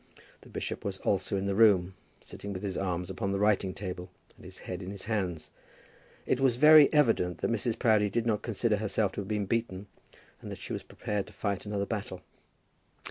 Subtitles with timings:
[0.41, 4.09] The bishop was also in the room, sitting with his arms upon the writing table,
[4.35, 5.51] and his head upon his hands.
[6.25, 7.77] It was very evident that Mrs.
[7.77, 9.85] Proudie did not consider herself to have been beaten,
[10.41, 12.23] and that she was prepared to fight another battle.